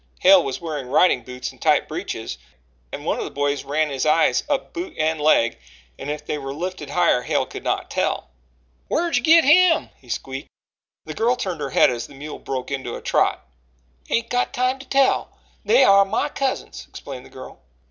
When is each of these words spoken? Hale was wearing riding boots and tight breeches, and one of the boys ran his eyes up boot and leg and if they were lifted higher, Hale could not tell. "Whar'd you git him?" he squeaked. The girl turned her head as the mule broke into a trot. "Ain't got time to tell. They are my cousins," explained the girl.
Hale 0.21 0.43
was 0.43 0.59
wearing 0.59 0.87
riding 0.87 1.21
boots 1.21 1.51
and 1.51 1.61
tight 1.61 1.87
breeches, 1.87 2.39
and 2.91 3.05
one 3.05 3.19
of 3.19 3.23
the 3.23 3.29
boys 3.29 3.63
ran 3.63 3.91
his 3.91 4.03
eyes 4.03 4.41
up 4.49 4.73
boot 4.73 4.95
and 4.97 5.21
leg 5.21 5.59
and 5.99 6.09
if 6.09 6.25
they 6.25 6.39
were 6.39 6.55
lifted 6.55 6.89
higher, 6.89 7.21
Hale 7.21 7.45
could 7.45 7.63
not 7.63 7.91
tell. 7.91 8.31
"Whar'd 8.89 9.17
you 9.17 9.21
git 9.21 9.43
him?" 9.43 9.91
he 9.99 10.09
squeaked. 10.09 10.49
The 11.05 11.13
girl 11.13 11.35
turned 11.35 11.61
her 11.61 11.69
head 11.69 11.91
as 11.91 12.07
the 12.07 12.15
mule 12.15 12.39
broke 12.39 12.71
into 12.71 12.95
a 12.95 12.99
trot. 13.01 13.45
"Ain't 14.09 14.31
got 14.31 14.53
time 14.55 14.79
to 14.79 14.87
tell. 14.89 15.37
They 15.63 15.83
are 15.83 16.03
my 16.03 16.29
cousins," 16.29 16.87
explained 16.89 17.23
the 17.23 17.29
girl. 17.29 17.59